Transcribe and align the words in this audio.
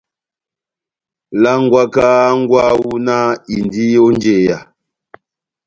Langwaka 1.41 2.01
hángwɛ 2.21 2.55
wawu 2.65 2.91
náh 3.05 3.29
indi 3.55 3.85
ó 4.05 4.07
njeya. 4.15 4.57